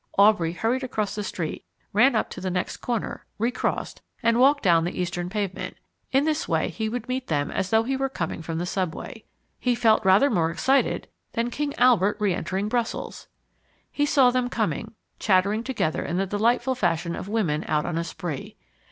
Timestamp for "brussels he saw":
12.67-14.31